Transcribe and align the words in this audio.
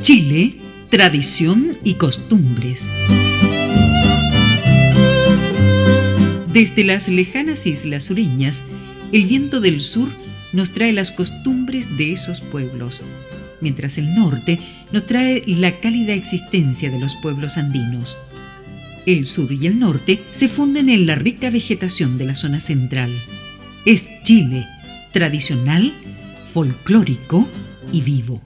Chile, 0.00 0.60
tradición 0.90 1.76
y 1.82 1.94
costumbres. 1.94 2.92
Desde 6.52 6.84
las 6.84 7.08
lejanas 7.08 7.66
islas 7.66 8.04
sureñas, 8.04 8.62
el 9.10 9.24
viento 9.24 9.58
del 9.58 9.80
sur 9.80 10.08
nos 10.52 10.70
trae 10.70 10.92
las 10.92 11.10
costumbres 11.10 11.96
de 11.96 12.12
esos 12.12 12.40
pueblos, 12.40 13.02
mientras 13.60 13.98
el 13.98 14.14
norte 14.14 14.60
nos 14.92 15.04
trae 15.04 15.42
la 15.48 15.80
cálida 15.80 16.12
existencia 16.12 16.92
de 16.92 17.00
los 17.00 17.16
pueblos 17.16 17.58
andinos. 17.58 18.16
El 19.06 19.26
sur 19.26 19.52
y 19.52 19.66
el 19.66 19.78
norte 19.78 20.22
se 20.30 20.48
funden 20.48 20.88
en 20.88 21.06
la 21.06 21.14
rica 21.14 21.50
vegetación 21.50 22.16
de 22.16 22.24
la 22.24 22.34
zona 22.34 22.58
central. 22.58 23.12
Es 23.84 24.08
Chile, 24.22 24.66
tradicional, 25.12 25.92
folclórico 26.52 27.46
y 27.92 28.00
vivo. 28.00 28.40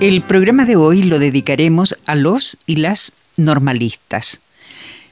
El 0.00 0.20
programa 0.20 0.64
de 0.66 0.74
hoy 0.74 1.04
lo 1.04 1.20
dedicaremos 1.20 1.96
a 2.06 2.16
los 2.16 2.58
y 2.66 2.76
las 2.76 3.12
normalistas. 3.36 4.40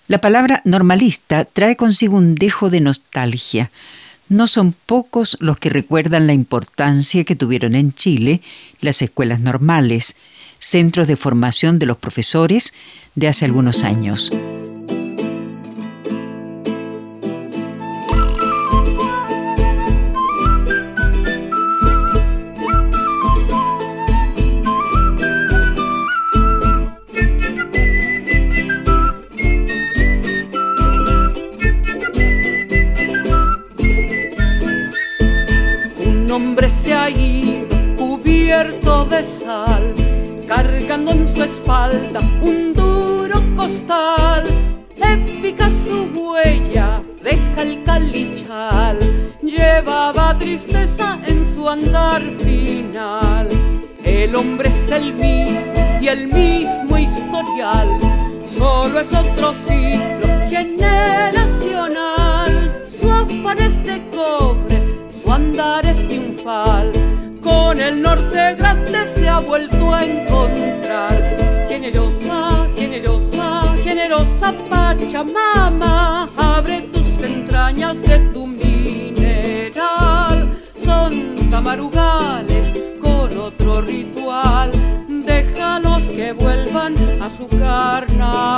La 0.09 0.21
palabra 0.21 0.63
normalista 0.65 1.45
trae 1.45 1.77
consigo 1.77 2.17
un 2.17 2.35
dejo 2.35 2.71
de 2.71 2.81
nostalgia. 2.81 3.71
No 4.33 4.47
son 4.47 4.73
pocos 4.73 5.37
los 5.41 5.59
que 5.59 5.69
recuerdan 5.69 6.27
la 6.27 6.33
importancia 6.33 7.23
que 7.25 7.37
tuvieron 7.37 7.75
en 7.75 7.93
Chile 7.93 8.41
las 8.81 9.03
escuelas 9.03 9.41
normales, 9.41 10.17
centros 10.59 11.07
de 11.07 11.17
formación 11.17 11.79
de 11.79 11.85
los 11.85 11.99
profesores 11.99 12.73
de 13.15 13.29
hace 13.29 13.45
algunos 13.45 13.85
años. 13.85 14.33
Cargando 40.47 41.11
en 41.13 41.27
su 41.27 41.43
espalda 41.43 42.21
un 42.43 42.75
duro 42.75 43.41
costal. 43.57 44.45
Épica 44.97 45.71
su 45.71 46.11
huella, 46.15 47.03
deja 47.23 47.63
el 47.63 47.83
calichal, 47.85 48.99
llevaba 49.43 50.37
tristeza 50.39 51.19
en 51.27 51.47
su 51.47 51.67
andar 51.69 52.23
final. 52.43 53.49
El 54.05 54.35
hombre 54.35 54.69
es 54.69 54.91
el 54.91 55.15
mismo 55.15 55.73
y 56.01 56.09
el 56.09 56.27
mismo 56.29 56.99
historial, 56.99 57.89
solo 58.47 59.01
es 59.01 59.13
otro 59.13 59.55
ciclo 59.55 60.29
generacional. 60.51 62.85
Su 62.89 63.11
afán 63.11 63.59
es 63.59 63.83
de 63.85 64.03
cobre, 64.11 64.82
andar 65.35 65.87
es 65.87 66.07
triunfal 66.07 66.93
con 67.43 67.81
el 67.81 68.03
norte 68.03 68.55
grande 68.55 69.07
se 69.07 69.29
ha 69.29 69.39
vuelto 69.41 69.95
a 69.95 70.05
encontrar. 70.05 71.67
Generosa, 71.69 72.69
generosa, 72.77 73.63
generosa 73.83 74.53
Pachamama, 74.69 76.29
abre 76.37 76.83
tus 76.93 77.23
entrañas 77.23 78.03
de 78.03 78.19
tu 78.35 78.47
mineral. 78.47 79.79
Son 80.85 81.51
tamarugales 81.51 82.71
con 83.01 83.37
otro 83.39 83.81
ritual, 83.81 84.71
déjalos 85.09 86.09
que 86.09 86.33
vuelvan 86.33 86.95
a 87.23 87.31
su 87.31 87.49
carnaval. 87.49 88.53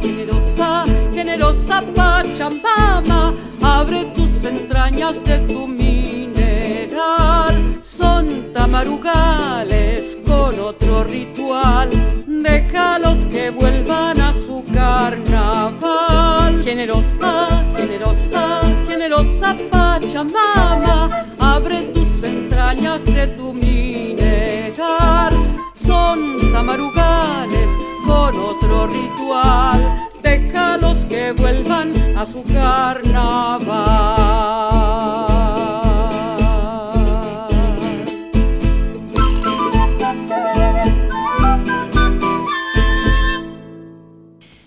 Generosa, 0.00 0.84
generosa, 1.14 1.82
Pachamama, 1.94 3.34
abre 3.62 4.06
tus 4.14 4.44
entrañas 4.44 5.22
de 5.24 5.38
tu 5.40 5.66
mineral. 5.68 7.54
Son 7.82 8.52
tamarugales 8.52 10.18
con 10.26 10.58
otro 10.60 11.04
ritual, 11.04 11.90
déjalos 12.26 13.24
que 13.26 13.50
vuelvan 13.50 14.20
a 14.20 14.32
su 14.32 14.64
carnaval. 14.72 16.62
Generosa, 16.62 17.48
generosa, 17.76 18.60
generosa 18.88 19.56
Pachamama, 19.70 21.26
abre 21.38 21.82
tus 21.94 22.22
entrañas 22.22 23.04
de 23.04 23.26
tu 23.28 23.52
mineral. 23.52 25.34
Son 25.74 26.38
tamarugales 26.52 27.69
con 28.10 28.36
otro 28.40 28.88
ritual, 28.88 30.08
déjalos 30.20 31.04
que 31.04 31.30
vuelvan 31.30 31.92
a 32.16 32.26
su 32.26 32.42
carnaval. 32.42 33.70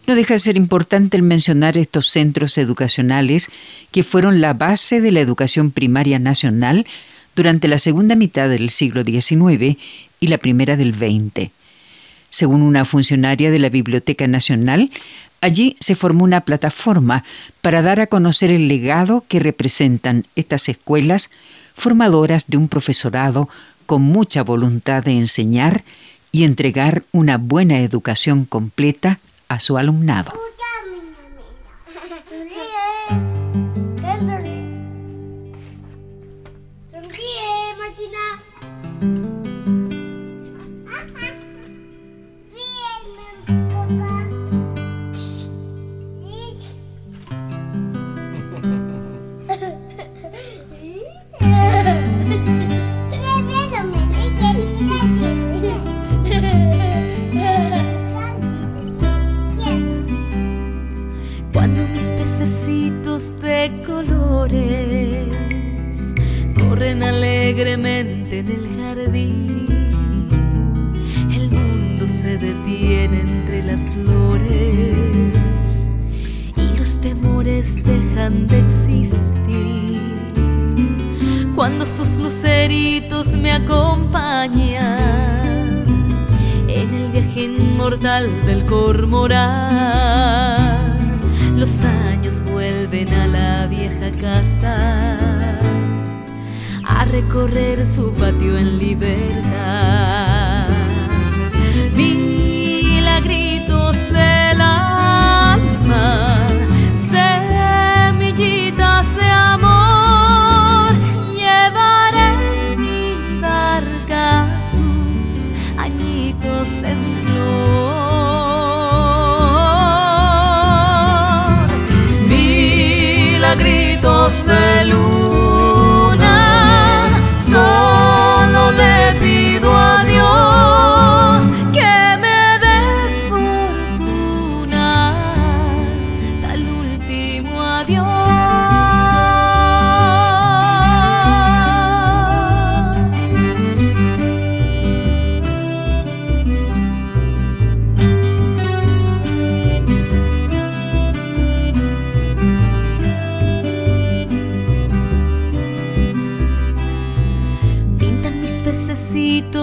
No 0.08 0.16
deja 0.16 0.36
de 0.36 0.40
ser 0.40 0.56
importante 0.56 1.18
el 1.18 1.24
mencionar 1.24 1.78
estos 1.78 2.08
centros 2.10 2.58
educacionales 2.58 3.50
que 3.92 4.04
fueron 4.04 4.40
la 4.40 4.54
base 4.54 5.02
de 5.02 5.12
la 5.12 5.20
educación 5.20 5.72
primaria 5.72 6.18
nacional 6.18 6.86
durante 7.36 7.68
la 7.68 7.78
segunda 7.78 8.16
mitad 8.16 8.48
del 8.48 8.70
siglo 8.70 9.04
XIX 9.04 9.78
y 10.22 10.28
la 10.28 10.38
primera 10.38 10.78
del 10.78 10.94
XX. 10.94 11.52
Según 12.34 12.64
una 12.64 12.84
funcionaria 12.84 13.52
de 13.52 13.60
la 13.60 13.70
Biblioteca 13.70 14.26
Nacional, 14.26 14.90
allí 15.40 15.76
se 15.80 15.94
formó 15.94 16.24
una 16.24 16.42
plataforma 16.42 17.24
para 17.62 17.84
dar 17.84 18.00
a 18.00 18.07
conocer 18.07 18.50
el 18.50 18.68
legado 18.68 19.24
que 19.28 19.40
representan 19.40 20.25
estas 20.36 20.68
escuelas 20.68 21.30
formadoras 21.75 22.46
de 22.48 22.57
un 22.57 22.69
profesorado 22.69 23.50
con 23.86 24.02
mucha 24.02 24.42
voluntad 24.42 25.04
de 25.04 25.12
enseñar 25.12 25.84
y 26.31 26.44
entregar 26.44 27.04
una 27.12 27.38
buena 27.38 27.81
educación 27.81 28.46
completa 28.46 29.19
a 29.48 29.60
su 29.60 29.78
alumnado. 29.78 30.34
En 68.45 68.51
el 68.51 68.78
jardín, 68.78 69.66
el 71.31 71.50
mundo 71.50 72.06
se 72.07 72.38
detiene 72.38 73.22
entre 73.22 73.63
las 73.63 73.88
flores 73.88 75.90
y 76.57 76.78
los 76.78 77.00
temores 77.00 77.81
dejan 77.84 78.45
de 78.48 78.60
existir. 78.60 80.01
Cuando 81.56 81.86
sus 81.86 82.18
luceritos 82.18 83.36
me 83.36 83.51
acompañan 83.51 84.84
en 86.68 86.94
el 86.94 87.12
viaje 87.12 87.45
inmortal 87.45 88.28
del 88.45 88.66
cormoral, 88.66 89.48
los 91.56 91.84
años 91.84 92.44
vuelven 92.51 93.07
a 93.13 93.28
la 93.28 93.68
vieja 93.68 94.12
casa 94.19 95.23
recorrer 97.13 97.86
su 97.86 98.12
patio 98.13 98.57
en 98.57 98.80
libertad. 98.80 100.23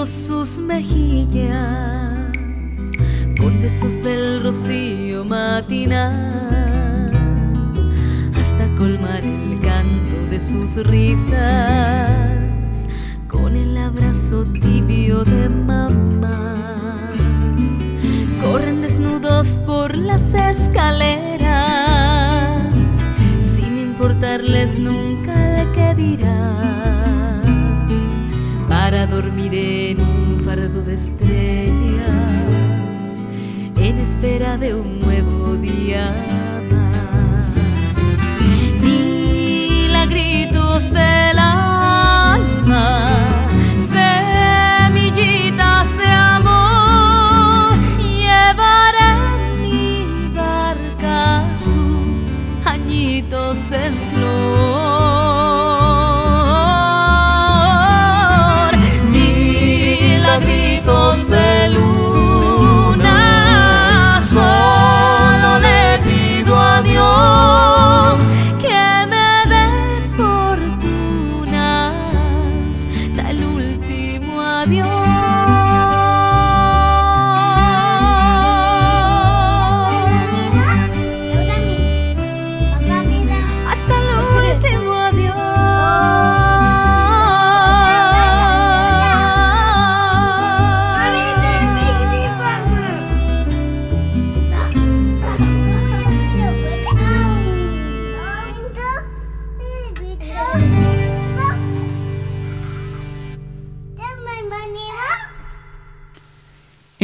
Sus 0.07 0.59
mejillas 0.59 1.53
con 3.39 3.61
besos 3.61 4.03
del 4.03 4.43
rocío 4.43 5.25
matinal 5.25 7.11
hasta 8.35 8.67
colmar 8.77 9.23
el 9.23 9.59
canto 9.61 10.27
de 10.31 10.41
sus 10.41 10.77
risas 10.87 11.39
con 13.29 13.57
el 13.57 13.77
abrazo 13.77 14.45
tibio 14.45 15.25
de 15.25 15.49
mamá. 15.49 17.13
Corren 18.43 18.81
desnudos 18.83 19.59
por 19.67 19.97
las 19.97 20.35
escaleras 20.35 21.51
sin 23.55 23.79
importarles 23.79 24.79
nunca 24.79 25.61
el 25.61 25.73
que 25.73 25.95
dirán 25.95 26.80
para 29.11 29.23
dormir 29.23 29.55
en 29.55 30.01
un 30.01 30.41
fardo 30.45 30.83
de 30.83 30.95
estrellas 30.95 31.23
en 33.77 33.99
espera 33.99 34.57
de 34.57 34.75
un 34.75 35.01
nuevo 35.01 35.57
día 35.57 36.15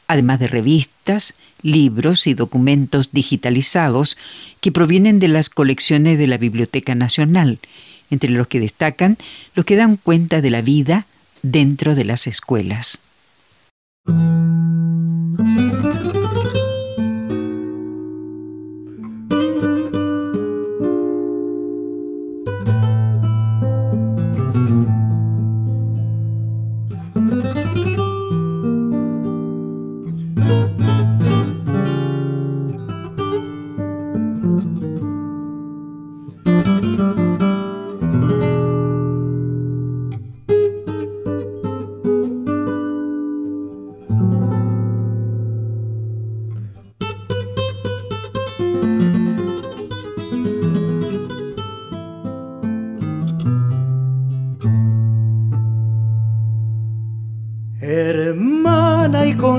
además 0.07 0.39
de 0.39 0.47
revistas, 0.47 1.35
libros 1.61 2.27
y 2.27 2.33
documentos 2.33 3.11
digitalizados 3.11 4.17
que 4.61 4.71
provienen 4.71 5.19
de 5.19 5.27
las 5.27 5.49
colecciones 5.49 6.17
de 6.17 6.27
la 6.27 6.37
Biblioteca 6.37 6.95
Nacional, 6.95 7.59
entre 8.09 8.31
los 8.31 8.47
que 8.47 8.59
destacan 8.59 9.17
los 9.55 9.65
que 9.65 9.75
dan 9.75 9.97
cuenta 9.97 10.41
de 10.41 10.49
la 10.49 10.61
vida 10.61 11.05
dentro 11.43 11.95
de 11.95 12.05
las 12.05 12.27
escuelas. 12.27 13.01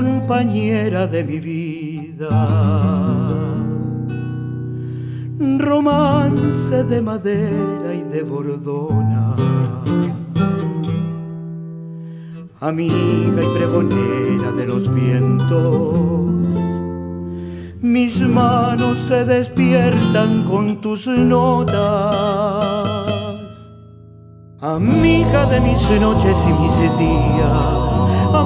Compañera 0.01 1.05
de 1.05 1.23
mi 1.23 1.39
vida. 1.39 2.29
Romance 5.59 6.83
de 6.83 7.01
madera 7.01 7.89
y 7.93 8.03
de 8.13 8.23
bordona. 8.23 9.35
Amiga 12.59 13.41
y 13.47 13.49
pregonera 13.57 14.51
de 14.59 14.65
los 14.65 14.83
vientos. 14.93 16.21
Mis 17.81 18.21
manos 18.21 18.99
se 18.99 19.25
despiertan 19.25 20.43
con 20.43 20.81
tus 20.81 21.07
notas. 21.07 21.81
Amiga 24.61 25.47
de 25.47 25.59
mis 25.59 25.81
noches 25.99 26.37
y 26.45 26.53
mis 26.61 26.75
días, 26.99 27.80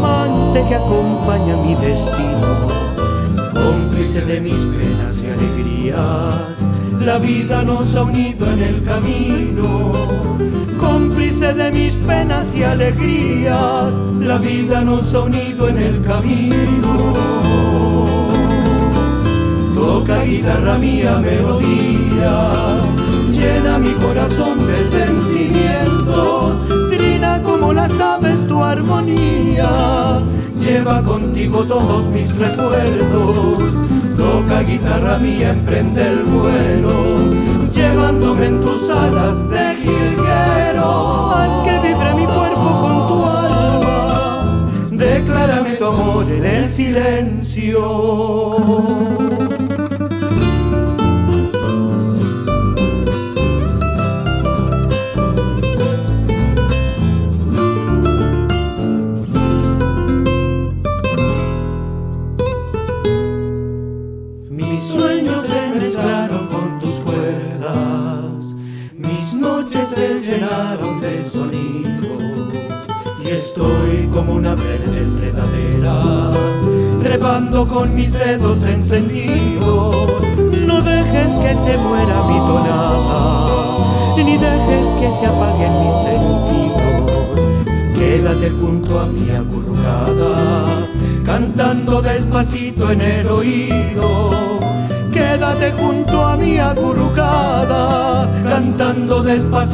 amante 0.05 0.63
que 0.67 0.75
acompaña 0.75 1.57
mi 1.57 1.75
destino, 1.75 2.67
cómplice 3.53 4.21
de 4.21 4.41
mis 4.41 4.61
penas 4.77 5.23
y 5.23 5.27
alegrías 5.29 6.55
la 7.05 7.19
vida 7.19 7.61
nos 7.63 7.95
ha 7.95 8.03
unido 8.03 8.51
en 8.51 8.63
el 8.63 8.83
camino, 8.83 9.91
cómplice 10.79 11.53
de 11.53 11.71
mis 11.71 11.97
penas 11.97 12.57
y 12.57 12.63
alegrías, 12.63 13.93
la 14.19 14.39
vida 14.39 14.81
nos 14.81 15.13
ha 15.13 15.21
unido 15.21 15.69
en 15.69 15.77
el 15.77 16.01
camino. 16.01 17.13
Toca 19.75 20.23
guitarra 20.23 20.79
mía 20.79 21.19
melodía, 21.19 22.49
llena 23.31 23.77
mi 23.77 23.91
corazón 23.91 24.65
de 24.65 24.77
sentimientos, 24.77 25.24
armonía, 28.85 30.21
lleva 30.59 31.01
contigo 31.03 31.65
todos 31.65 32.05
mis 32.07 32.35
recuerdos 32.35 33.73
Toca 34.17 34.61
guitarra 34.61 35.17
mía, 35.17 35.49
emprende 35.51 36.07
el 36.07 36.23
vuelo, 36.23 37.29
llevándome 37.71 38.45
en 38.47 38.61
tus 38.61 38.89
alas 38.89 39.49
de 39.49 39.75
jilguero. 39.75 41.31
Haz 41.31 41.59
que 41.65 41.79
vibre 41.85 42.13
mi 42.15 42.25
cuerpo 42.25 42.79
con 42.81 43.07
tu 43.07 43.25
alma, 43.25 44.69
declárame 44.91 45.71
tu 45.75 45.85
amor 45.85 46.25
en 46.31 46.45
el 46.45 46.71
silencio. 46.71 47.81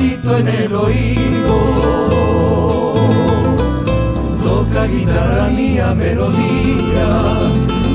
En 0.03 0.47
el 0.47 0.75
oído. 0.75 1.91
La 4.81 4.87
guitarra 4.87 5.47
mía 5.49 5.93
melodía, 5.93 7.07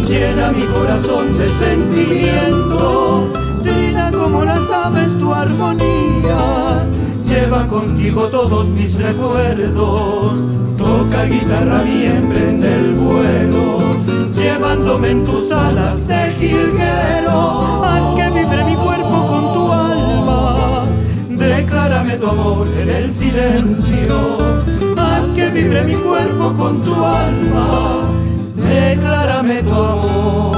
llena 0.07 0.53
mi 0.53 0.63
corazón 0.67 1.37
de 1.37 1.49
sentimiento, 1.49 3.33
trina 3.65 4.13
como 4.13 4.45
las 4.45 4.71
aves 4.71 5.19
tu 5.19 5.35
armonía, 5.35 6.87
lleva 7.27 7.67
contigo 7.67 8.29
todos 8.29 8.69
mis 8.69 9.03
recuerdos, 9.03 10.45
toca 10.77 11.25
guitarra 11.25 11.83
mía, 11.83 12.19
emprende 12.19 12.73
el 12.73 12.95
vuelo, 12.95 13.81
llevándome 14.37 15.11
en 15.11 15.25
tus 15.25 15.51
alas 15.51 16.07
de 16.07 16.33
jilguero, 16.39 17.85
haz 17.85 18.11
que 18.15 18.31
vibre 18.31 18.65
mi 18.65 18.77
cuerpo 18.77 19.06
tu 22.17 22.27
amor 22.27 22.67
en 22.81 22.89
el 22.89 23.15
silencio 23.15 24.47
que 25.37 25.49
vibre 25.51 25.85
mi 25.85 25.95
cuerpo 25.97 26.55
con 26.55 26.83
tu 26.83 26.95
alma, 26.95 28.11
declárame 28.55 29.63
tu 29.63 29.75
amor 29.75 30.57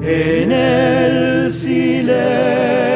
en 0.00 0.52
el 0.52 1.52
silencio. 1.52 2.87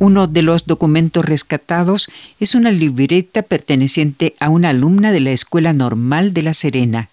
Uno 0.00 0.26
de 0.26 0.40
los 0.40 0.64
documentos 0.64 1.26
rescatados 1.26 2.08
es 2.40 2.54
una 2.54 2.70
libreta 2.70 3.42
perteneciente 3.42 4.34
a 4.40 4.48
una 4.48 4.70
alumna 4.70 5.12
de 5.12 5.20
la 5.20 5.32
Escuela 5.32 5.74
Normal 5.74 6.32
de 6.32 6.40
La 6.40 6.54
Serena 6.54 7.10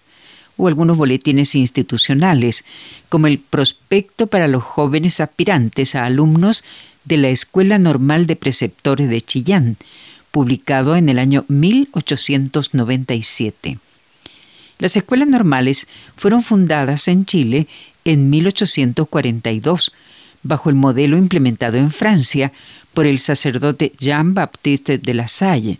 o 0.56 0.68
algunos 0.68 0.96
boletines 0.96 1.54
institucionales, 1.54 2.64
como 3.10 3.26
el 3.26 3.40
prospecto 3.40 4.26
para 4.26 4.48
los 4.48 4.64
jóvenes 4.64 5.20
aspirantes 5.20 5.94
a 5.94 6.06
alumnos 6.06 6.64
de 7.04 7.18
la 7.18 7.28
Escuela 7.28 7.78
Normal 7.78 8.26
de 8.26 8.36
Preceptores 8.36 9.10
de 9.10 9.20
Chillán, 9.20 9.76
publicado 10.30 10.96
en 10.96 11.10
el 11.10 11.18
año 11.18 11.44
1897. 11.48 13.76
Las 14.78 14.96
escuelas 14.96 15.28
normales 15.28 15.88
fueron 16.16 16.42
fundadas 16.42 17.06
en 17.08 17.26
Chile 17.26 17.66
en 18.06 18.30
1842 18.30 19.92
bajo 20.48 20.70
el 20.70 20.76
modelo 20.76 21.16
implementado 21.18 21.76
en 21.76 21.92
Francia 21.92 22.52
por 22.94 23.06
el 23.06 23.18
sacerdote 23.18 23.92
Jean-Baptiste 23.98 24.98
de 24.98 25.14
la 25.14 25.28
Salle 25.28 25.78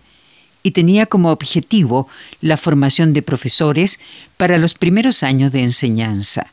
y 0.62 0.72
tenía 0.72 1.06
como 1.06 1.30
objetivo 1.30 2.06
la 2.42 2.58
formación 2.58 3.14
de 3.14 3.22
profesores 3.22 3.98
para 4.36 4.58
los 4.58 4.74
primeros 4.74 5.22
años 5.22 5.50
de 5.52 5.62
enseñanza. 5.62 6.48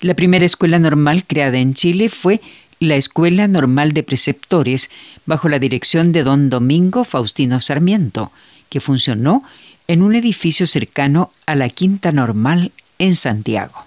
La 0.00 0.14
primera 0.14 0.44
escuela 0.44 0.78
normal 0.78 1.24
creada 1.26 1.58
en 1.58 1.72
Chile 1.72 2.10
fue 2.10 2.42
la 2.78 2.96
Escuela 2.96 3.48
Normal 3.48 3.92
de 3.92 4.02
Preceptores 4.02 4.90
bajo 5.24 5.48
la 5.48 5.58
dirección 5.58 6.12
de 6.12 6.24
don 6.24 6.50
Domingo 6.50 7.04
Faustino 7.04 7.58
Sarmiento, 7.60 8.30
que 8.68 8.80
funcionó 8.80 9.42
en 9.88 10.02
un 10.02 10.14
edificio 10.14 10.66
cercano 10.66 11.30
a 11.46 11.54
la 11.54 11.70
Quinta 11.70 12.12
Normal 12.12 12.72
en 12.98 13.16
Santiago. 13.16 13.86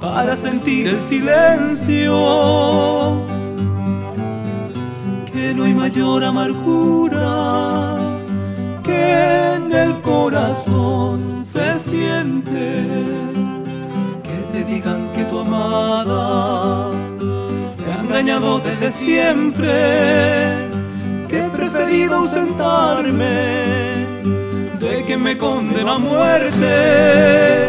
Para 0.00 0.36
sentir 0.36 0.88
el 0.88 1.00
silencio, 1.02 2.14
que 5.32 5.54
no 5.54 5.64
hay 5.64 5.74
mayor 5.74 6.24
amargura 6.24 7.98
que 8.82 9.54
en 9.54 9.72
el 9.72 10.00
corazón 10.02 11.44
se 11.44 11.78
siente, 11.78 12.84
que 14.22 14.36
te 14.52 14.64
digan 14.64 15.12
que 15.12 15.24
tu 15.24 15.38
amada 15.38 16.90
engañado 18.14 18.60
desde 18.60 18.92
siempre, 18.92 19.72
que 21.28 21.44
he 21.44 21.50
preferido 21.50 22.18
ausentarme 22.18 23.83
que 25.06 25.16
me 25.16 25.36
condena 25.36 25.94
a 25.94 25.98
muerte. 25.98 27.68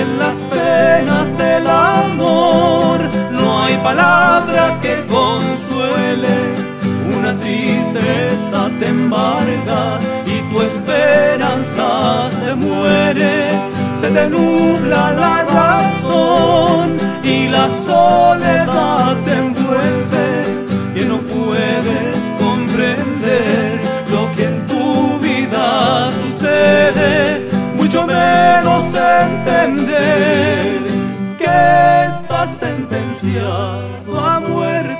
En 0.00 0.18
las 0.18 0.34
penas 0.54 1.36
del 1.36 1.66
amor 1.66 3.00
no 3.30 3.62
hay 3.62 3.76
palabra 3.78 4.78
que 4.80 5.04
consuele. 5.06 6.36
Una 7.16 7.38
tristeza 7.38 8.70
te 8.78 8.88
embarga 8.88 10.00
y 10.26 10.40
tu 10.50 10.62
esperanza 10.62 12.30
se 12.42 12.54
muere. 12.54 13.48
Se 13.94 14.10
te 14.10 14.28
nubla 14.28 15.12
la 15.12 15.44
razón 15.44 16.96
y 17.22 17.48
la 17.48 17.70
soledad 17.70 19.16
te 19.24 19.32
envuelve 19.32 20.13
sucede, 26.64 27.46
mucho 27.76 28.06
menos 28.06 28.84
entender 28.94 30.84
que 31.38 32.08
estás 32.08 32.50
sentenciado 32.58 34.20
a 34.20 34.40
muerte. 34.40 34.94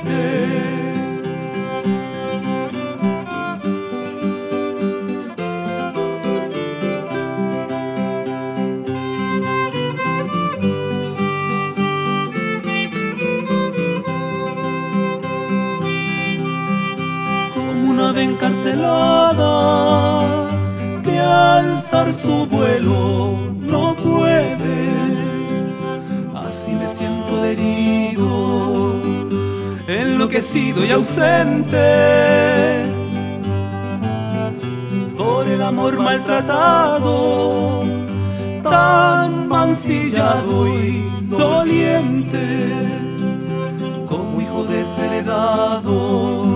encarcelada 18.16 20.03
alzar 21.84 22.12
su 22.12 22.46
vuelo 22.46 23.36
no 23.60 23.94
puede. 23.96 24.94
Así 26.34 26.72
me 26.72 26.88
siento 26.88 27.44
herido, 27.44 29.02
enloquecido 29.86 30.82
y 30.84 30.90
ausente 30.92 32.86
por 35.16 35.46
el 35.46 35.60
amor 35.60 35.98
maltratado, 36.00 37.82
tan 38.62 39.46
mancillado 39.48 40.66
y 40.68 41.04
doliente 41.28 42.72
como 44.06 44.40
hijo 44.40 44.64
desheredado 44.64 46.54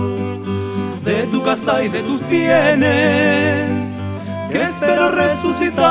de 1.03 1.27
tu 1.27 1.43
casa 1.43 1.83
y 1.83 1.89
de 1.89 2.01
tus 2.03 2.19
bienes, 2.27 3.78
que 4.49 4.63
espero 4.63 5.11
resucitar 5.11 5.83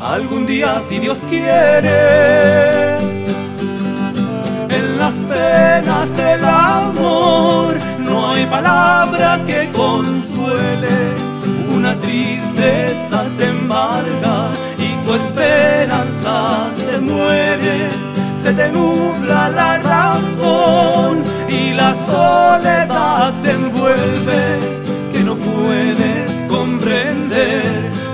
algún 0.00 0.46
día 0.46 0.80
si 0.88 0.98
Dios 0.98 1.20
quiere. 1.28 2.98
En 4.68 4.98
las 4.98 5.20
penas 5.20 6.16
del 6.16 6.44
amor 6.44 7.78
no 8.00 8.32
hay 8.32 8.46
palabra 8.46 9.40
que 9.46 9.70
consuele, 9.72 11.14
una 11.72 11.94
tristeza 11.96 13.24
te 13.38 13.48
embarga 13.48 14.48
y 14.78 14.96
tu 15.04 15.14
esperanza 15.14 16.70
se 16.74 16.98
muere, 16.98 17.88
se 18.36 18.52
te 18.52 18.72
nubla 18.72 19.48
la 19.50 19.78
razón 19.78 21.22
y 21.48 21.72
la 21.74 21.94
soledad 21.94 23.32
te 23.42 23.50
envuelve, 23.50 24.71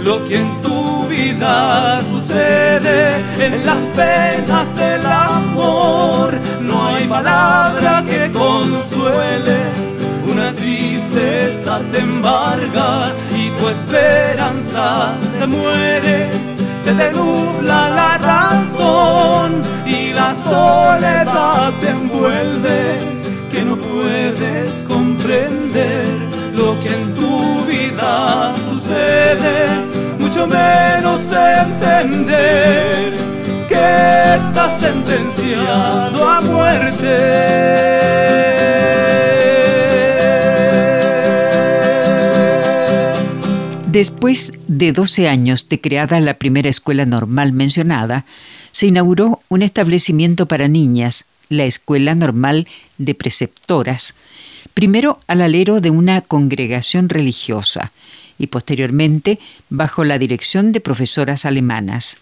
lo 0.03 0.25
que 0.25 0.37
en 0.37 0.61
tu 0.61 1.07
vida 1.09 2.01
sucede, 2.03 3.23
en 3.39 3.67
las 3.67 3.79
penas 3.97 4.75
del 4.77 5.05
amor 5.05 6.33
no 6.61 6.87
hay 6.87 7.07
palabra 7.07 8.05
que 8.09 8.31
consuele, 8.33 9.59
una 10.31 10.53
tristeza 10.53 11.81
te 11.93 11.99
embarga 11.99 13.09
y 13.37 13.51
tu 13.59 13.69
esperanza 13.69 15.15
se 15.19 15.47
muere, 15.47 16.31
se 16.81 16.93
te 16.95 17.13
nubla 17.13 17.91
la 17.91 18.19
razón 18.19 19.63
y 19.87 20.13
la 20.13 20.35
soledad 20.35 21.73
te 21.81 21.91
envuelve 21.91 22.99
que 23.51 23.63
no 23.63 23.77
puedes 23.77 24.83
comprender 24.87 26.28
lo 26.59 26.79
que 26.81 26.93
en 26.93 27.15
tu 27.15 27.65
vida 27.67 28.55
sucede, 28.59 29.69
mucho 30.19 30.47
menos 30.47 31.21
entender 31.63 33.17
que 33.69 34.35
estás 34.35 34.81
sentenciado 34.81 36.29
a 36.29 36.41
muerte. 36.41 37.15
Después 43.87 44.53
de 44.67 44.93
12 44.93 45.29
años 45.29 45.69
de 45.69 45.81
creada 45.81 46.21
la 46.21 46.35
primera 46.35 46.69
escuela 46.69 47.07
normal 47.07 47.53
mencionada, 47.53 48.25
se 48.73 48.87
inauguró 48.87 49.41
un 49.49 49.63
establecimiento 49.63 50.47
para 50.47 50.69
niñas 50.69 51.25
la 51.49 51.65
Escuela 51.65 52.15
Normal 52.15 52.69
de 52.99 53.15
Preceptoras, 53.15 54.17
primero 54.75 55.19
al 55.27 55.43
alero 55.43 55.81
de 55.81 55.91
una 55.91 56.21
congregación 56.21 57.09
religiosa 57.09 57.93
y 58.39 58.49
posteriormente 58.49 59.39
bajo 59.69 60.05
la 60.05 60.19
dirección 60.19 60.73
de 60.73 60.81
profesoras 60.81 61.45
alemanas. 61.45 62.19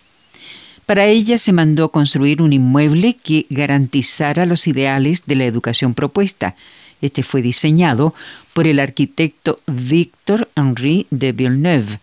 Para 0.87 1.07
ella 1.07 1.37
se 1.39 1.53
mandó 1.53 1.91
construir 1.91 2.41
un 2.41 2.53
inmueble 2.53 3.17
que 3.23 3.47
garantizara 3.51 4.47
los 4.47 4.67
ideales 4.69 5.25
de 5.27 5.35
la 5.35 5.45
educación 5.45 5.95
propuesta. 5.95 6.55
Este 7.03 7.23
fue 7.25 7.43
diseñado 7.43 8.15
por 8.55 8.67
el 8.69 8.79
arquitecto 8.79 9.59
Victor 9.67 10.49
Henri 10.55 11.07
de 11.11 11.33
Villeneuve 11.33 11.99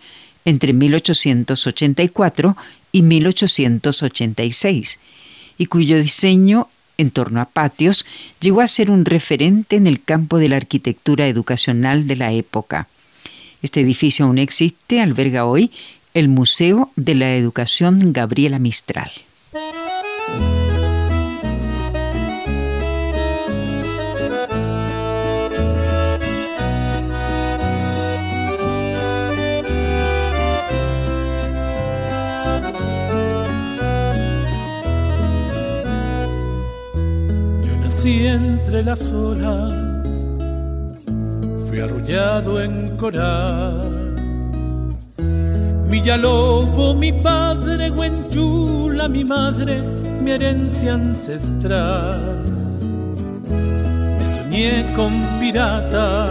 entre 0.45 0.73
1884 0.73 2.57
y 2.91 3.01
1886 3.01 4.99
y 5.57 5.65
cuyo 5.67 6.01
diseño 6.01 6.67
en 6.97 7.11
torno 7.11 7.41
a 7.41 7.45
patios, 7.45 8.05
llegó 8.39 8.61
a 8.61 8.67
ser 8.67 8.91
un 8.91 9.05
referente 9.05 9.75
en 9.75 9.87
el 9.87 10.01
campo 10.01 10.37
de 10.37 10.49
la 10.49 10.57
arquitectura 10.57 11.27
educacional 11.27 12.07
de 12.07 12.15
la 12.15 12.31
época. 12.31 12.87
Este 13.61 13.81
edificio 13.81 14.25
aún 14.25 14.37
existe, 14.37 15.01
alberga 15.01 15.45
hoy 15.45 15.71
el 16.13 16.29
Museo 16.29 16.91
de 16.95 17.15
la 17.15 17.35
Educación 17.35 18.13
Gabriela 18.13 18.59
Mistral. 18.59 19.11
Entre 38.05 38.83
las 38.83 39.11
olas 39.13 40.21
fui 41.69 41.79
arrullado 41.79 42.61
en 42.61 42.97
coral. 42.97 43.93
Lobo, 46.19 46.93
mi 46.93 47.13
padre, 47.13 47.89
Huenchula, 47.89 49.07
mi 49.07 49.23
madre, 49.23 49.81
mi 50.21 50.31
herencia 50.31 50.95
ancestral. 50.95 52.43
Me 54.19 54.25
soñé 54.25 54.85
con 54.97 55.13
piratas, 55.39 56.29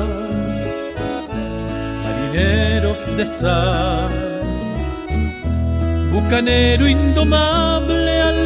marineros 2.05 3.17
de 3.17 3.25
sal, 3.25 4.11
bucanero 6.13 6.87
indomable 6.87 7.72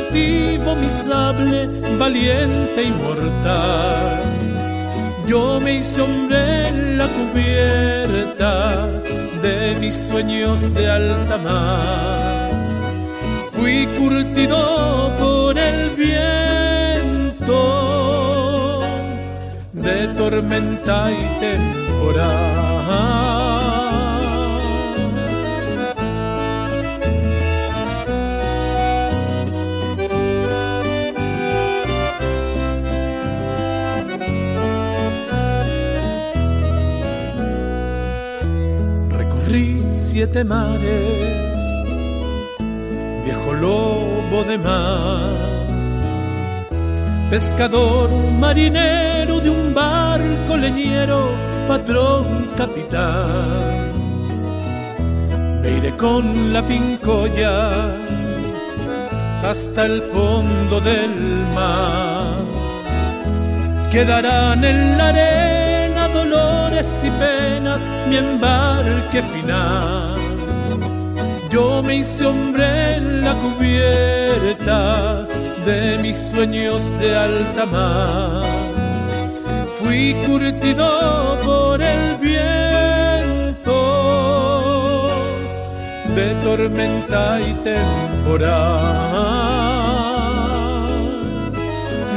altivo 0.07 0.75
mi 0.77 0.89
sable, 0.89 1.69
valiente 1.99 2.83
y 2.85 2.93
mortal. 2.93 4.23
Yo 5.27 5.61
me 5.61 5.77
hice 5.79 6.01
hombre 6.03 6.69
en 6.69 6.99
la 6.99 7.09
cubierta 7.09 8.87
de 9.43 9.77
mis 9.81 9.97
sueños 9.97 10.73
de 10.75 10.89
alta 10.89 11.37
mar. 11.39 12.51
Fui 13.53 13.87
curtido 13.99 15.13
por 15.19 15.59
el 15.59 15.91
viento 15.97 17.61
de 19.73 20.09
tormenta 20.17 21.11
y 21.11 21.41
temporal. 21.41 23.26
Siete 40.17 40.45
mares, 40.45 41.61
lobo 43.61 44.39
de 44.49 44.57
mar. 44.57 45.35
Pescador, 47.29 48.09
marinero 48.41 49.41
de 49.41 49.51
un 49.51 49.75
barco 49.75 50.57
leñero, 50.57 51.21
patrón, 51.69 52.25
capitán. 52.57 53.93
Me 55.61 55.69
iré 55.77 55.91
con 55.99 56.25
la 56.55 56.63
pincoya 56.63 57.55
hasta 59.51 59.85
el 59.85 60.01
fondo 60.01 60.81
del 60.81 61.15
mar. 61.55 62.39
Quedarán 63.93 64.65
en 64.65 64.97
la 64.97 65.09
arena 65.09 65.56
dolores 66.77 67.05
y 67.05 67.11
penas 67.11 67.89
mi 68.09 68.17
embarque 68.17 69.23
final. 69.23 70.17
Yo 71.51 71.83
me 71.83 71.97
hice 71.97 72.27
hombre 72.27 72.97
en 72.97 73.25
la 73.25 73.35
cubierta 73.35 75.27
de 75.65 75.99
mis 76.03 76.19
sueños 76.19 76.83
de 77.01 77.17
alta 77.17 77.67
mar. 77.67 78.45
Fui 79.81 80.15
curtido 80.27 81.39
por 81.45 81.81
el 81.81 82.17
viento 82.19 83.81
de 86.15 86.35
tormenta 86.45 87.41
y 87.41 87.55
temporal, 87.71 88.57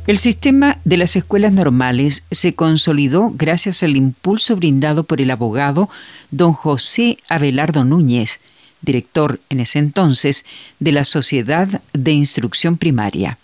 El 0.07 0.19
sistema 0.19 0.79
de 0.85 0.97
las 0.99 1.17
escuelas 1.17 1.53
normales 1.53 2.25
se 2.31 2.55
consolidó 2.55 3.33
gracias 3.35 3.83
al 3.83 3.97
impulso 3.97 4.57
brindado 4.57 5.05
por 5.05 5.21
el 5.23 5.31
abogado 5.31 5.89
don 6.31 6.53
José 6.53 7.19
Abelardo 7.31 7.85
Núñez, 7.85 8.41
director 8.83 9.41
en 9.49 9.61
ese 9.61 9.79
entonces 9.79 10.45
de 10.81 10.93
la 10.93 11.05
Sociedad 11.05 11.81
de 11.95 12.13
Instrucción 12.13 12.77
Primaria. 12.77 13.39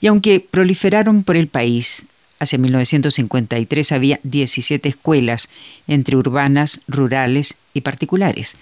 Y 0.00 0.06
aunque 0.06 0.38
proliferaron 0.40 1.24
por 1.24 1.36
el 1.36 1.48
país, 1.48 2.06
hacia 2.42 2.58
1953 2.58 3.92
había 3.92 4.20
17 4.24 4.88
escuelas, 4.88 5.48
entre 5.86 6.16
urbanas, 6.16 6.80
rurales 6.88 7.54
y 7.72 7.82
particulares, 7.82 8.56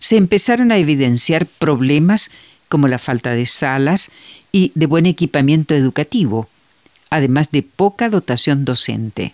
se 0.00 0.16
empezaron 0.16 0.72
a 0.72 0.78
evidenciar 0.78 1.46
problemas 1.46 2.30
como 2.68 2.88
la 2.88 2.98
falta 2.98 3.30
de 3.30 3.46
salas 3.46 4.10
y 4.50 4.72
de 4.74 4.86
buen 4.86 5.06
equipamiento 5.06 5.74
educativo, 5.74 6.48
además 7.08 7.52
de 7.52 7.62
poca 7.62 8.08
dotación 8.08 8.64
docente. 8.64 9.32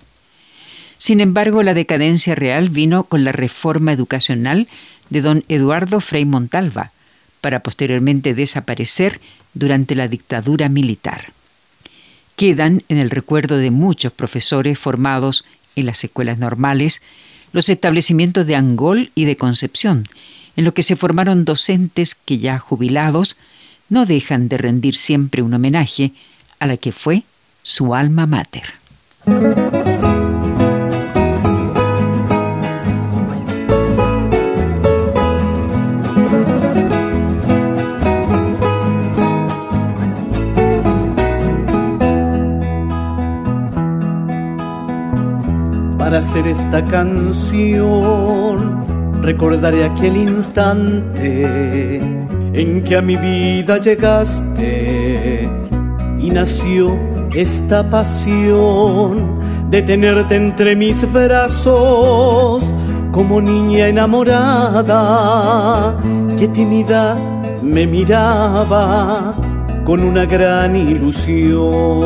Sin 0.99 1.21
embargo, 1.21 1.62
la 1.62 1.73
decadencia 1.73 2.35
real 2.35 2.69
vino 2.69 3.05
con 3.05 3.25
la 3.25 3.33
reforma 3.33 3.93
educacional 3.93 4.69
de 5.09 5.23
don 5.23 5.45
Eduardo 5.49 6.01
Frei 6.01 6.27
Montalva, 6.27 6.93
para 7.40 7.61
posteriormente 7.61 8.35
desaparecer 8.35 9.21
durante 9.55 9.95
la 9.95 10.09
dictadura 10.09 10.69
militar. 10.69 11.33
Quedan 12.40 12.85
en 12.88 12.96
el 12.96 13.11
recuerdo 13.11 13.59
de 13.59 13.70
muchos 13.70 14.14
profesores 14.14 14.79
formados 14.79 15.44
en 15.76 15.85
las 15.85 16.03
escuelas 16.03 16.38
normales 16.38 17.03
los 17.53 17.68
establecimientos 17.68 18.46
de 18.46 18.57
Angol 18.57 19.11
y 19.14 19.26
de 19.26 19.37
Concepción, 19.37 20.05
en 20.57 20.64
lo 20.64 20.72
que 20.72 20.83
se 20.83 20.96
formaron 20.96 21.44
docentes 21.44 22.14
que 22.14 22.38
ya 22.38 22.59
jubilados 22.59 23.37
no 23.90 24.07
dejan 24.07 24.48
de 24.48 24.57
rendir 24.57 24.96
siempre 24.96 25.42
un 25.42 25.53
homenaje 25.53 26.12
a 26.61 26.66
la 26.66 26.79
que 26.79 26.92
fue 26.92 27.24
su 27.62 27.94
alma 27.94 28.24
mater. 28.24 28.64
Para 46.11 46.23
hacer 46.27 46.44
esta 46.49 46.85
canción 46.87 48.59
recordaré 49.23 49.85
aquel 49.85 50.16
instante 50.16 51.99
en 52.53 52.83
que 52.83 52.96
a 52.96 53.01
mi 53.01 53.14
vida 53.14 53.79
llegaste 53.79 55.49
y 56.18 56.31
nació 56.31 56.99
esta 57.33 57.88
pasión 57.88 59.38
de 59.70 59.83
tenerte 59.83 60.35
entre 60.35 60.75
mis 60.75 61.01
brazos 61.12 62.64
como 63.12 63.40
niña 63.40 63.87
enamorada 63.87 64.85
que 66.37 66.49
tímida 66.49 67.16
me 67.62 67.87
miraba 67.87 69.37
con 69.85 70.03
una 70.03 70.27
gran 70.27 70.75
ilusión. 70.75 72.01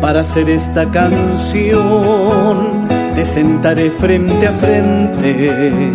Para 0.00 0.20
hacer 0.20 0.48
esta 0.50 0.90
canción 0.90 2.86
te 3.14 3.24
sentaré 3.24 3.90
frente 3.90 4.46
a 4.46 4.52
frente 4.52 5.92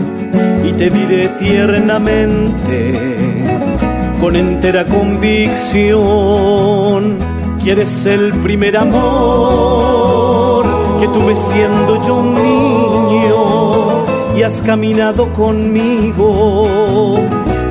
y 0.64 0.72
te 0.74 0.90
diré 0.90 1.28
tiernamente 1.40 3.00
con 4.20 4.36
entera 4.36 4.84
convicción 4.86 5.92
que 7.64 7.72
eres 7.72 8.06
el 8.08 8.34
primer 8.42 8.76
amor 8.78 10.66
que 11.00 11.08
tuve 11.08 11.36
siendo 11.36 12.04
yo 12.06 12.16
un 12.18 12.34
niño 12.34 14.04
y 14.36 14.42
has 14.44 14.62
caminado 14.62 15.32
conmigo 15.34 17.20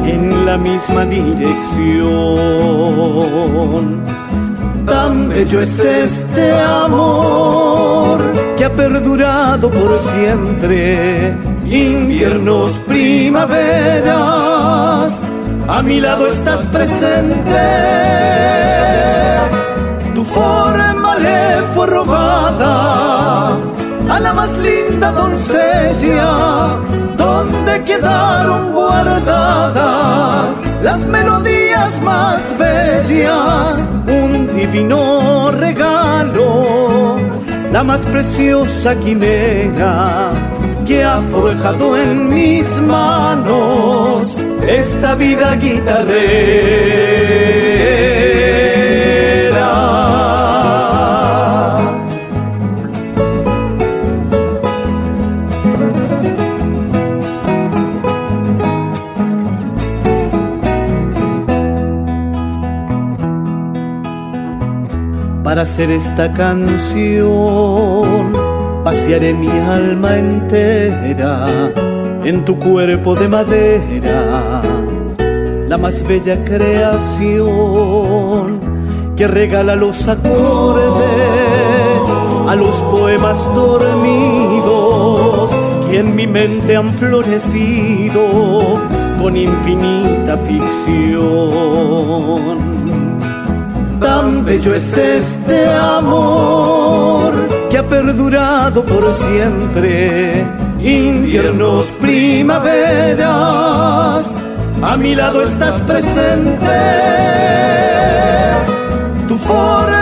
en 0.05 0.47
la 0.47 0.57
misma 0.57 1.05
dirección. 1.07 1.61
Tan 4.91 5.29
bello 5.29 5.61
es 5.61 5.79
este 5.79 6.61
amor 6.63 8.21
que 8.59 8.65
ha 8.65 8.71
perdurado 8.71 9.71
por 9.71 10.01
siempre 10.01 11.33
inviernos, 11.65 12.73
primaveras, 12.89 14.11
a 15.69 15.83
mi 15.83 16.01
lado 16.01 16.27
estás 16.27 16.67
presente. 16.67 17.61
Tu 20.13 20.25
forma 20.25 21.17
le 21.21 21.63
fue 21.73 21.87
robada 21.87 23.57
a 24.11 24.21
la 24.21 24.33
más 24.33 24.59
linda 24.59 25.13
doncella, 25.13 26.77
donde 27.17 27.85
quedaron 27.85 28.73
guardadas 28.73 30.51
las 30.83 31.07
melodías 31.07 32.03
más 32.03 32.41
bellas, 32.59 33.77
divino 34.61 35.51
regalo, 35.53 37.17
la 37.73 37.83
más 37.83 38.01
preciosa 38.01 38.95
quimera 39.01 40.33
que 40.87 41.03
ha 41.03 41.23
forjado 41.33 41.97
en 41.97 42.29
mis 42.29 42.69
manos 42.83 44.37
esta 44.69 45.15
vida 45.15 45.57
guitarrera. 45.57 47.70
Para 65.51 65.63
hacer 65.63 65.91
esta 65.91 66.33
canción 66.33 68.33
pasearé 68.85 69.35
mi 69.35 69.51
alma 69.51 70.17
entera 70.17 71.73
en 72.23 72.45
tu 72.45 72.57
cuerpo 72.57 73.17
de 73.17 73.27
madera, 73.27 74.63
la 75.67 75.77
más 75.77 76.07
bella 76.07 76.45
creación 76.45 77.41
que 79.17 79.27
regala 79.27 79.75
los 79.75 80.07
acordes 80.07 81.11
a 82.47 82.55
los 82.55 82.77
poemas 82.83 83.45
dormidos 83.53 85.51
que 85.91 85.99
en 85.99 86.15
mi 86.15 86.29
mente 86.29 86.77
han 86.77 86.93
florecido 86.93 88.81
con 89.21 89.37
infinita 89.37 90.37
ficción. 90.37 91.91
Bello 94.45 94.75
es 94.75 94.97
este 94.97 95.69
amor 95.75 97.33
que 97.71 97.79
ha 97.79 97.83
perdurado 97.87 98.85
por 98.85 99.15
siempre. 99.15 100.45
Inviernos, 100.81 101.85
primaveras, 102.01 103.25
a 104.83 104.97
mi 104.97 105.15
lado 105.15 105.43
estás 105.43 105.81
presente. 105.83 106.79
Tu 109.29 109.37
forma 109.39 110.00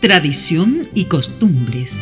tradición 0.00 0.88
y 0.94 1.04
costumbres. 1.04 2.00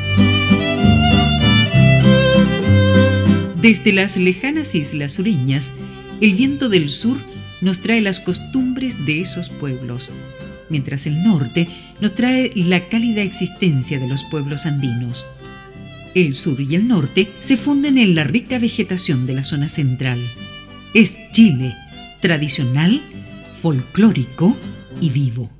Desde 3.61 3.93
las 3.93 4.17
lejanas 4.17 4.77
islas 4.77 5.15
sureñas, 5.15 5.73
el 6.21 6.35
viento 6.35 6.69
del 6.69 6.91
sur 6.91 7.19
nos 7.61 7.81
trae 7.81 8.01
las 8.01 8.21
costumbres 8.21 9.05
de 9.05 9.21
esos 9.21 9.49
pueblos, 9.49 10.13
mientras 10.69 11.09
el 11.09 11.25
norte 11.25 11.69
nos 12.01 12.15
trae 12.15 12.53
la 12.55 12.89
cálida 12.89 13.23
existencia 13.23 13.99
de 13.99 14.07
los 14.07 14.23
pueblos 14.23 14.65
andinos. 14.65 15.27
El 16.15 16.37
sur 16.37 16.61
y 16.61 16.77
el 16.77 16.87
norte 16.87 17.29
se 17.41 17.57
funden 17.57 17.99
en 17.99 18.15
la 18.15 18.23
rica 18.23 18.61
vegetación 18.61 19.27
de 19.27 19.35
la 19.35 19.43
zona 19.43 19.69
central. 19.69 20.25
Es 20.95 21.17
Chile, 21.33 21.75
tradicional, 22.23 23.03
folclórico 23.61 24.57
y 25.01 25.11
vivo. 25.11 25.58